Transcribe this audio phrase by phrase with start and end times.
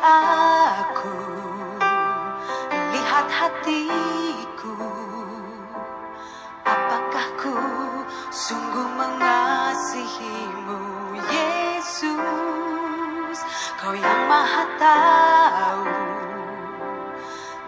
[0.00, 1.12] aku
[2.92, 4.76] lihat hatiku.
[6.64, 7.56] Apakah ku
[8.32, 10.80] sungguh mengasihimu
[11.28, 12.18] Yesus?
[13.80, 15.88] Kau yang maha tahu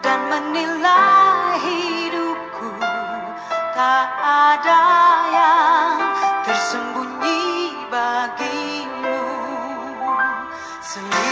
[0.00, 2.72] dan menilai hidupku.
[3.72, 4.84] Tak ada
[5.33, 5.96] yang
[6.44, 9.24] tersembunyi bagimu.
[10.84, 11.31] Sendiri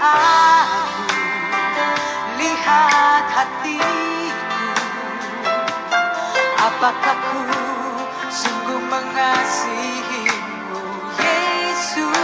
[0.00, 1.12] aku
[2.40, 4.68] lihat hatiku.
[6.60, 7.40] Apakah ku
[8.32, 10.82] sungguh mengasihimu
[11.20, 12.14] Yesus?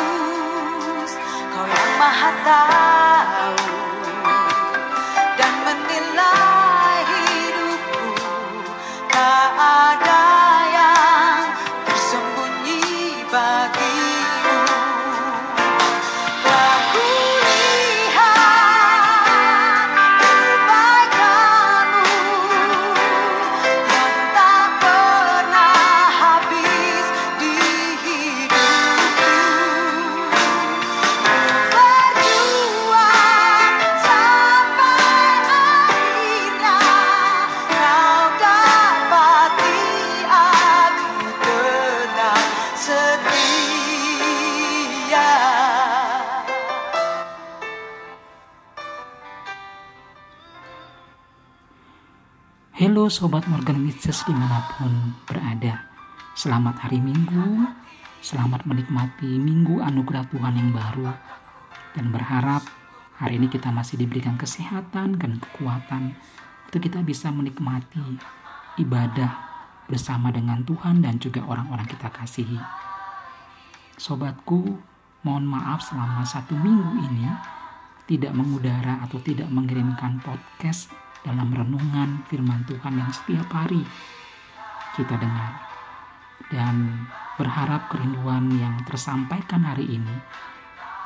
[1.53, 3.06] Kau yang maha tahu
[53.07, 54.91] Sobat Morgan Witches di mana pun
[55.31, 55.87] berada.
[56.35, 57.71] Selamat hari Minggu.
[58.19, 61.15] Selamat menikmati Minggu Anugerah Tuhan yang baru.
[61.95, 62.67] Dan berharap
[63.15, 66.19] hari ini kita masih diberikan kesehatan dan kekuatan
[66.67, 68.03] Untuk kita bisa menikmati
[68.83, 69.39] ibadah
[69.87, 72.59] bersama dengan Tuhan dan juga orang-orang kita kasihi.
[73.95, 74.83] Sobatku,
[75.23, 77.31] mohon maaf selama satu minggu ini
[78.11, 83.83] tidak mengudara atau tidak mengirimkan podcast dalam renungan firman Tuhan yang setiap hari
[84.95, 85.67] kita dengar.
[86.47, 90.17] Dan berharap kerinduan yang tersampaikan hari ini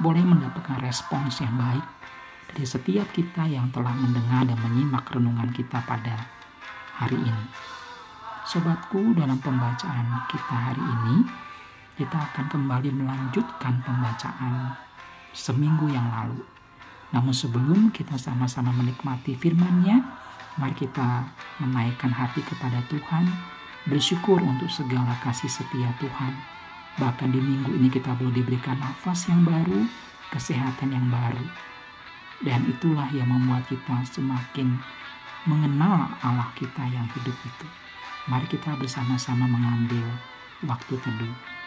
[0.05, 1.87] boleh mendapatkan respons yang baik
[2.53, 6.29] dari setiap kita yang telah mendengar dan menyimak renungan kita pada
[7.01, 7.47] hari ini.
[8.45, 11.17] Sobatku, dalam pembacaan kita hari ini,
[11.95, 14.75] kita akan kembali melanjutkan pembacaan
[15.31, 16.60] seminggu yang lalu.
[17.11, 19.99] Namun sebelum kita sama-sama menikmati firman-Nya,
[20.59, 21.27] mari kita
[21.59, 23.27] menaikkan hati kepada Tuhan,
[23.91, 26.33] bersyukur untuk segala kasih setia Tuhan.
[26.99, 29.87] Bahkan di minggu ini kita boleh diberikan nafas yang baru,
[30.31, 31.47] kesehatan yang baru.
[32.41, 34.81] Dan itulah yang membuat kita semakin
[35.45, 37.67] mengenal Allah kita yang hidup itu.
[38.29, 40.07] Mari kita bersama-sama mengambil
[40.65, 41.60] waktu teduh.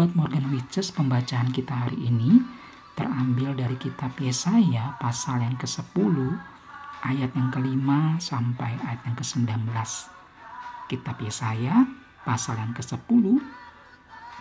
[0.00, 2.40] Sobat Morgan Witches, pembacaan kita hari ini
[2.96, 6.16] terambil dari kitab Yesaya pasal yang ke-10
[7.04, 9.60] ayat yang kelima sampai ayat yang ke-19.
[10.88, 11.84] Kitab Yesaya
[12.24, 13.44] pasal yang ke-10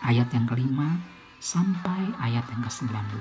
[0.07, 0.95] ayat yang kelima
[1.43, 3.19] sampai ayat yang ke-19.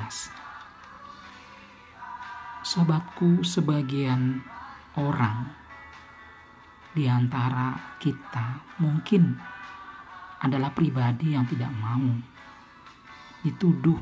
[2.63, 4.47] Sobatku, sebagian
[4.95, 5.59] orang
[6.95, 9.58] di antara kita mungkin
[10.39, 12.15] adalah pribadi yang tidak mau
[13.43, 13.99] dituduh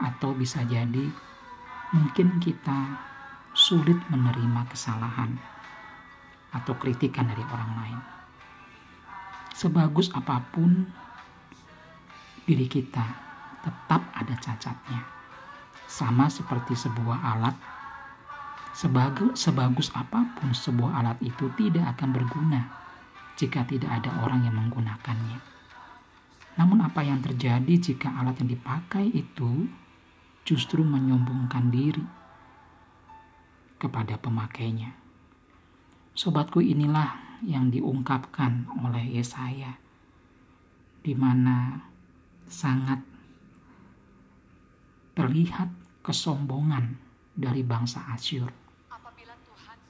[0.00, 1.08] atau bisa jadi
[1.92, 2.96] mungkin kita
[3.52, 5.36] sulit menerima kesalahan
[6.52, 8.00] atau kritikan dari orang lain.
[9.52, 10.88] Sebagus apa pun
[12.48, 13.04] diri kita
[13.62, 15.00] tetap ada cacatnya.
[15.86, 17.56] Sama seperti sebuah alat
[18.72, 22.81] sebagus, sebagus apa pun sebuah alat itu tidak akan berguna
[23.36, 25.40] jika tidak ada orang yang menggunakannya.
[26.60, 29.66] Namun apa yang terjadi jika alat yang dipakai itu
[30.44, 32.04] justru menyombongkan diri
[33.80, 34.94] kepada pemakainya.
[36.12, 39.74] Sobatku inilah yang diungkapkan oleh Yesaya
[41.02, 41.82] di mana
[42.46, 43.02] sangat
[45.18, 45.72] terlihat
[46.04, 46.94] kesombongan
[47.34, 48.61] dari bangsa Asyur.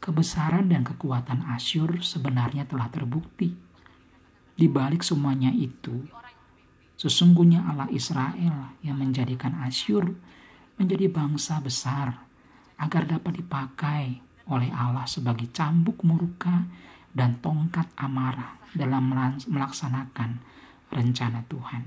[0.03, 3.55] Kebesaran dan kekuatan Asyur sebenarnya telah terbukti.
[4.59, 5.95] Di balik semuanya itu,
[6.99, 10.11] sesungguhnya Allah Israel yang menjadikan Asyur
[10.75, 12.19] menjadi bangsa besar
[12.83, 14.19] agar dapat dipakai
[14.51, 16.67] oleh Allah sebagai cambuk murka
[17.15, 19.07] dan tongkat amarah dalam
[19.47, 20.43] melaksanakan
[20.91, 21.83] rencana Tuhan.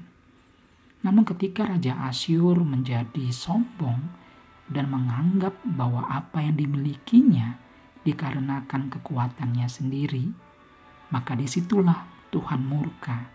[1.03, 4.00] Namun ketika Raja Asyur menjadi sombong
[4.71, 7.64] dan menganggap bahwa apa yang dimilikinya
[8.05, 10.29] dikarenakan kekuatannya sendiri,
[11.09, 13.25] maka di situlah Tuhan murka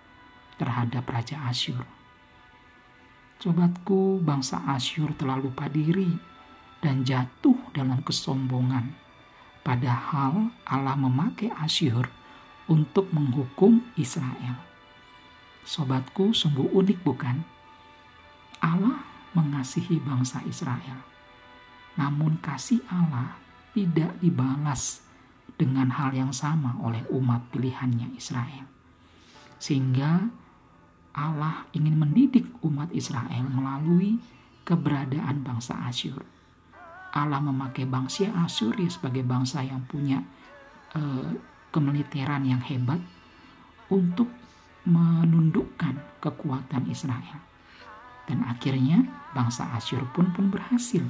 [0.57, 1.83] terhadap Raja Asyur.
[3.41, 6.13] Sobatku, bangsa Asyur telah lupa diri
[6.79, 8.93] dan jatuh dalam kesombongan.
[9.61, 12.09] Padahal Allah memakai Asyur
[12.71, 14.61] untuk menghukum Israel.
[15.67, 17.43] Sobatku, sungguh unik bukan?
[18.61, 19.03] Allah
[19.33, 21.01] mengasihi bangsa Israel.
[21.97, 25.05] Namun kasih Allah tidak dibalas
[25.55, 28.65] dengan hal yang sama oleh umat pilihannya Israel.
[29.61, 30.25] Sehingga
[31.13, 34.17] Allah ingin mendidik umat Israel melalui
[34.65, 36.23] keberadaan bangsa Asyur.
[37.11, 40.23] Allah memakai bangsa Asyur sebagai bangsa yang punya
[40.95, 41.31] eh,
[41.75, 43.03] kemiliteran yang hebat
[43.91, 44.31] untuk
[44.87, 47.43] menundukkan kekuatan Israel.
[48.25, 49.03] Dan akhirnya
[49.35, 51.03] bangsa Asyur pun pun berhasil.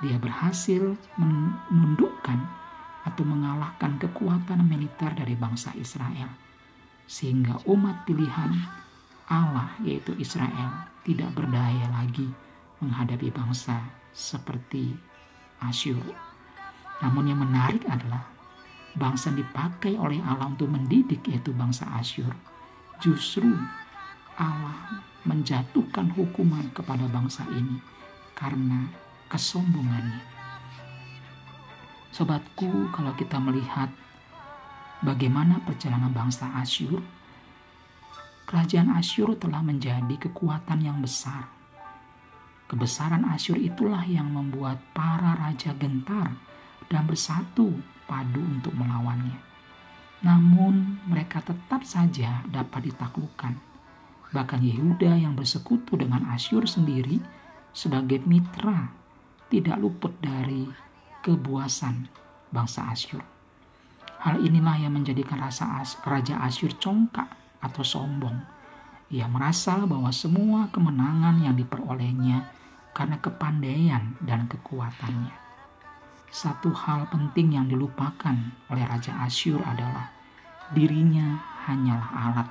[0.00, 2.40] Dia berhasil menundukkan
[3.04, 6.28] atau mengalahkan kekuatan militer dari bangsa Israel.
[7.04, 8.52] Sehingga umat pilihan
[9.28, 12.28] Allah yaitu Israel tidak berdaya lagi
[12.80, 13.80] menghadapi bangsa
[14.10, 14.96] seperti
[15.60, 16.00] Asyur.
[17.04, 18.24] Namun yang menarik adalah
[18.96, 22.32] bangsa yang dipakai oleh Allah untuk mendidik yaitu bangsa Asyur.
[23.00, 23.48] Justru
[24.40, 27.76] Allah menjatuhkan hukuman kepada bangsa ini
[28.32, 28.88] karena
[29.30, 30.20] kesombongannya.
[32.10, 33.86] Sobatku, kalau kita melihat
[35.06, 36.98] bagaimana perjalanan bangsa Asyur,
[38.50, 41.46] kerajaan Asyur telah menjadi kekuatan yang besar.
[42.66, 46.34] Kebesaran Asyur itulah yang membuat para raja gentar
[46.90, 47.70] dan bersatu
[48.10, 49.38] padu untuk melawannya.
[50.26, 53.54] Namun mereka tetap saja dapat ditaklukkan.
[54.34, 57.22] Bahkan Yehuda yang bersekutu dengan Asyur sendiri
[57.70, 58.99] sebagai mitra
[59.50, 60.70] tidak luput dari
[61.26, 62.06] kebuasan
[62.54, 63.20] bangsa Asyur.
[64.22, 67.26] Hal inilah yang menjadikan rasa As Raja Asyur congkak
[67.60, 68.36] atau sombong.
[69.10, 72.46] Ia merasa bahwa semua kemenangan yang diperolehnya
[72.94, 75.34] karena kepandaian dan kekuatannya.
[76.30, 78.38] Satu hal penting yang dilupakan
[78.70, 80.14] oleh Raja Asyur adalah
[80.70, 82.48] dirinya hanyalah alat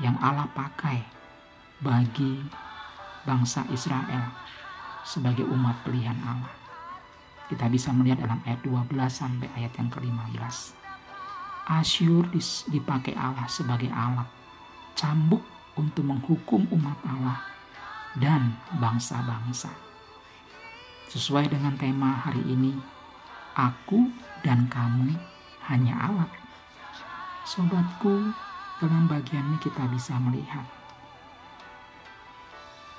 [0.00, 1.04] yang Allah pakai
[1.84, 2.40] bagi
[3.28, 4.32] bangsa Israel
[5.02, 6.54] sebagai umat pilihan Allah.
[7.50, 10.56] Kita bisa melihat dalam ayat 12 sampai ayat yang ke-15.
[11.68, 12.26] Asyur
[12.70, 14.26] dipakai Allah sebagai alat
[14.96, 15.40] cambuk
[15.78, 17.40] untuk menghukum umat Allah
[18.16, 19.72] dan bangsa-bangsa.
[21.08, 22.76] Sesuai dengan tema hari ini,
[23.56, 24.08] aku
[24.44, 25.16] dan kamu
[25.68, 26.30] hanya alat.
[27.44, 28.32] Sobatku,
[28.80, 30.64] dalam bagian ini kita bisa melihat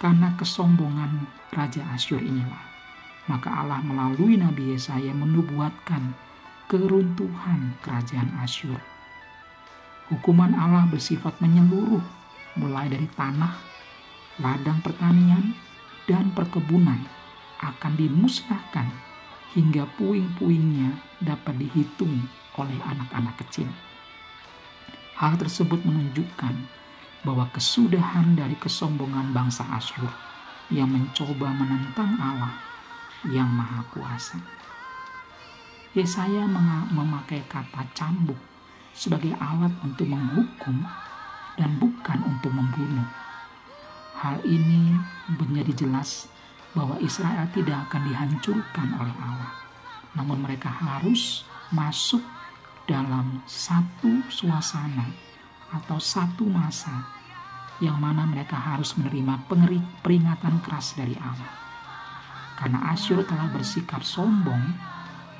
[0.03, 2.59] karena kesombongan Raja Asyur inilah,
[3.31, 6.11] maka Allah melalui Nabi Yesaya menubuatkan
[6.67, 8.83] keruntuhan kerajaan Asyur.
[10.11, 12.03] Hukuman Allah bersifat menyeluruh,
[12.59, 13.55] mulai dari tanah,
[14.43, 15.55] ladang pertanian,
[16.03, 16.99] dan perkebunan
[17.63, 18.91] akan dimusnahkan
[19.55, 22.27] hingga puing-puingnya dapat dihitung
[22.59, 23.71] oleh anak-anak kecil.
[25.15, 26.82] Hal tersebut menunjukkan
[27.23, 30.11] bahwa kesudahan dari kesombongan bangsa Asyur
[30.67, 32.53] yang mencoba menentang Allah
[33.31, 34.39] yang Maha Kuasa.
[35.95, 36.43] Yesaya
[36.91, 38.39] memakai kata cambuk
[38.91, 40.83] sebagai alat untuk menghukum
[41.55, 43.07] dan bukan untuk membunuh.
[44.19, 44.97] Hal ini
[45.29, 46.27] menjadi jelas
[46.73, 49.53] bahwa Israel tidak akan dihancurkan oleh Allah,
[50.17, 52.21] namun mereka harus masuk
[52.89, 55.13] dalam satu suasana
[55.73, 57.12] atau satu masa
[57.83, 59.43] yang mana mereka harus menerima
[59.99, 61.51] peringatan keras dari Allah.
[62.55, 64.71] Karena Asyur telah bersikap sombong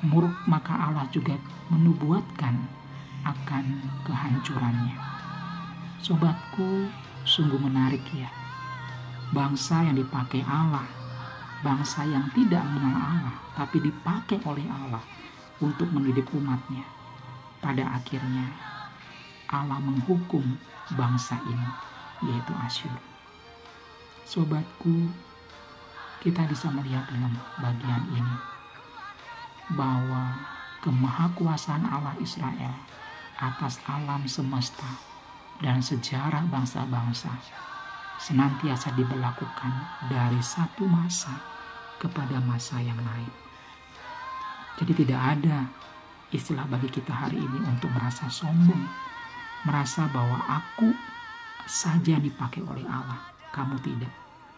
[0.04, 1.40] muruk maka Allah juga
[1.72, 2.84] menubuatkan
[3.24, 3.66] akan
[4.04, 5.00] kehancurannya.
[6.04, 6.92] Sobatku,
[7.24, 8.28] sungguh menarik ya.
[9.32, 10.84] Bangsa yang dipakai Allah,
[11.64, 15.02] bangsa yang tidak mengenal Allah, tapi dipakai oleh Allah
[15.64, 16.84] untuk mendidik umatnya.
[17.64, 18.52] Pada akhirnya,
[19.48, 20.44] Allah menghukum
[21.00, 21.70] bangsa ini,
[22.22, 23.00] yaitu Asyur.
[24.24, 25.10] Sobatku,
[26.22, 28.36] kita bisa melihat dalam bagian ini
[29.74, 30.38] bahwa
[30.84, 32.76] kemahakuasaan Allah Israel
[33.40, 34.88] atas alam semesta
[35.60, 37.32] dan sejarah bangsa-bangsa
[38.20, 39.74] senantiasa diberlakukan
[40.08, 41.34] dari satu masa
[42.00, 43.32] kepada masa yang lain.
[44.80, 45.68] Jadi tidak ada
[46.34, 48.84] istilah bagi kita hari ini untuk merasa sombong,
[49.68, 50.92] merasa bahwa aku
[51.68, 54.14] saja dipakai oleh Allah, kamu tidak.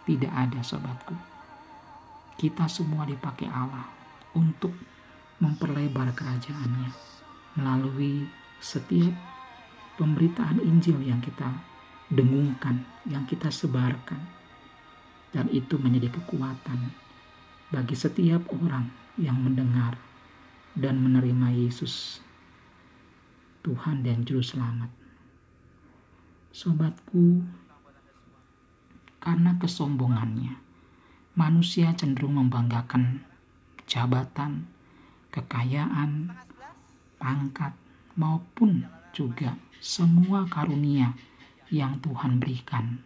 [0.05, 1.17] Tidak ada sobatku.
[2.38, 3.89] Kita semua dipakai Allah
[4.38, 4.75] untuk
[5.41, 6.91] memperlebar kerajaannya
[7.57, 8.27] melalui
[8.59, 9.15] setiap
[9.97, 11.47] pemberitaan Injil yang kita
[12.12, 14.19] dengungkan, yang kita sebarkan.
[15.35, 16.95] Dan itu menjadi kekuatan
[17.74, 18.88] bagi setiap orang
[19.19, 20.00] yang mendengar
[20.75, 22.24] dan menerima Yesus
[23.63, 25.04] Tuhan dan Juru Selamat.
[26.55, 27.43] Sobatku,
[29.19, 30.55] karena kesombongannya,
[31.35, 33.27] manusia cenderung membanggakan
[33.83, 34.63] jabatan,
[35.35, 36.31] kekayaan,
[37.19, 37.75] pangkat,
[38.15, 41.12] maupun juga semua karunia
[41.75, 43.03] yang Tuhan berikan.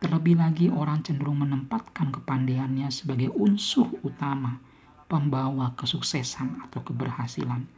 [0.00, 4.56] Terlebih lagi orang cenderung menempatkan kepandaiannya sebagai unsur utama
[5.04, 7.68] pembawa kesuksesan atau keberhasilan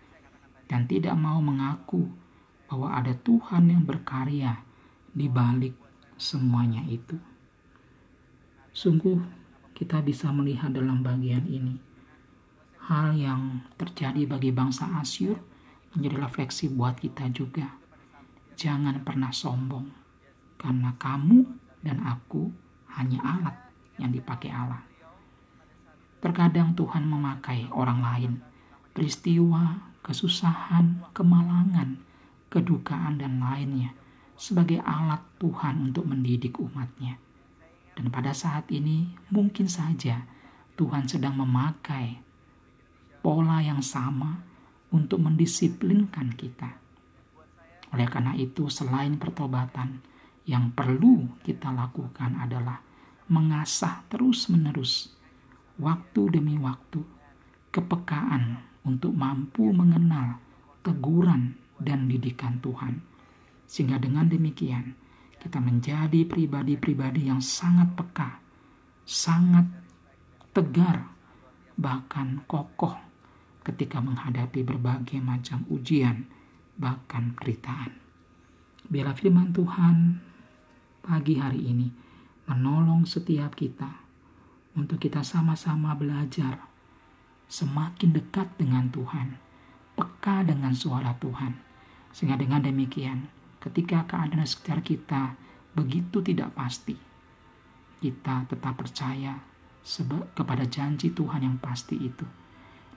[0.70, 2.27] dan tidak mau mengaku
[2.68, 4.60] bahwa ada Tuhan yang berkarya
[5.10, 5.74] di balik
[6.20, 7.16] semuanya itu.
[8.70, 9.18] Sungguh
[9.72, 11.88] kita bisa melihat dalam bagian ini
[12.88, 15.36] hal yang terjadi bagi bangsa Asyur
[15.92, 17.68] menjadi refleksi buat kita juga.
[18.56, 19.92] Jangan pernah sombong
[20.56, 21.44] karena kamu
[21.84, 22.48] dan aku
[22.96, 23.56] hanya alat
[24.00, 24.82] yang dipakai Allah.
[26.18, 28.32] Terkadang Tuhan memakai orang lain,
[28.90, 32.00] peristiwa, kesusahan, kemalangan,
[32.58, 33.94] kedukaan, dan lainnya
[34.38, 37.18] sebagai alat Tuhan untuk mendidik umatnya.
[37.94, 40.22] Dan pada saat ini mungkin saja
[40.78, 42.22] Tuhan sedang memakai
[43.18, 44.38] pola yang sama
[44.94, 46.78] untuk mendisiplinkan kita.
[47.90, 49.98] Oleh karena itu, selain pertobatan,
[50.48, 52.80] yang perlu kita lakukan adalah
[53.28, 55.12] mengasah terus-menerus,
[55.76, 57.04] waktu demi waktu,
[57.68, 60.40] kepekaan untuk mampu mengenal
[60.80, 63.00] teguran dan didikan Tuhan.
[63.68, 64.94] Sehingga dengan demikian
[65.38, 68.42] kita menjadi pribadi-pribadi yang sangat peka,
[69.06, 69.66] sangat
[70.50, 71.06] tegar,
[71.78, 72.98] bahkan kokoh
[73.62, 76.26] ketika menghadapi berbagai macam ujian,
[76.74, 77.94] bahkan penderitaan.
[78.88, 79.96] Biarlah firman Tuhan
[81.04, 81.88] pagi hari ini
[82.48, 84.08] menolong setiap kita
[84.74, 86.64] untuk kita sama-sama belajar
[87.48, 89.36] semakin dekat dengan Tuhan,
[89.96, 91.67] peka dengan suara Tuhan.
[92.18, 93.30] Sehingga dengan demikian,
[93.62, 95.38] ketika keadaan sekitar kita
[95.70, 96.98] begitu tidak pasti,
[98.02, 99.38] kita tetap percaya
[100.34, 102.26] kepada janji Tuhan yang pasti itu.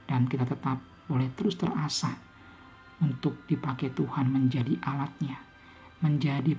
[0.10, 2.18] Dan kita tetap boleh terus terasa
[2.98, 5.38] untuk dipakai Tuhan menjadi alatnya,
[6.02, 6.58] menjadi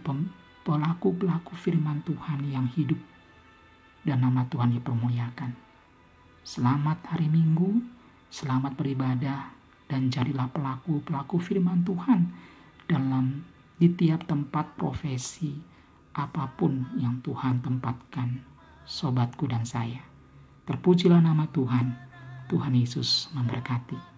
[0.62, 3.02] pelaku-pelaku firman Tuhan yang hidup
[4.06, 5.50] dan nama Tuhan dipermuliakan.
[6.46, 7.82] Selamat hari Minggu,
[8.30, 9.50] selamat beribadah,
[9.90, 12.51] dan jadilah pelaku-pelaku firman Tuhan
[12.92, 13.48] dalam
[13.80, 15.56] di tiap tempat profesi
[16.12, 18.44] apa pun yang Tuhan tempatkan
[18.84, 20.04] sobatku dan saya.
[20.68, 21.96] Terpujilah nama Tuhan.
[22.52, 24.11] Tuhan Yesus memberkati.